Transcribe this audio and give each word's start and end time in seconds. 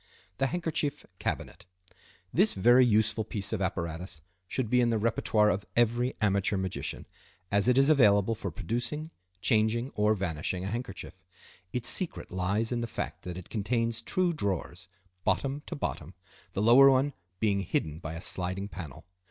The 0.39 0.47
Handkerchief 0.47 1.05
Cabinet.—This 1.19 2.55
very 2.55 2.83
useful 2.83 3.23
piece 3.23 3.53
of 3.53 3.61
apparatus 3.61 4.21
should 4.47 4.67
be 4.67 4.81
in 4.81 4.89
the 4.89 4.97
repertoire 4.97 5.51
of 5.51 5.67
every 5.75 6.15
amateur 6.19 6.57
magician, 6.57 7.05
as 7.51 7.67
it 7.67 7.77
is 7.77 7.87
available 7.87 8.33
for 8.33 8.49
producing, 8.49 9.11
changing, 9.41 9.91
or 9.93 10.15
vanishing 10.15 10.63
a 10.65 10.69
handkerchief. 10.71 11.21
Its 11.71 11.87
secret 11.87 12.31
lies 12.31 12.71
in 12.71 12.81
the 12.81 12.87
fact 12.87 13.21
that 13.25 13.37
it 13.37 13.51
contains 13.51 14.01
two 14.01 14.33
drawers, 14.33 14.87
bottom 15.23 15.61
to 15.67 15.75
bottom, 15.75 16.15
the 16.53 16.63
lower 16.63 16.89
one 16.89 17.13
being 17.39 17.59
hidden 17.59 17.99
by 17.99 18.15
a 18.15 18.23
sliding 18.23 18.67
panel. 18.69 19.05